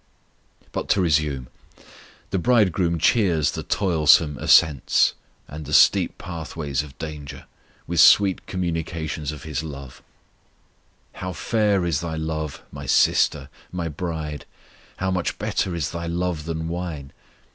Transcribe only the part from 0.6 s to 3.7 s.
But to resume. The Bridegroom cheers the